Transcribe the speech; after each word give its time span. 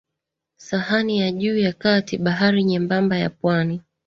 sahani 0.57 1.19
ya 1.19 1.31
juu 1.31 1.57
ya 1.57 1.73
kati 1.73 2.17
bahari 2.17 2.63
nyembamba 2.63 3.17
ya 3.17 3.29
pwani 3.29 3.81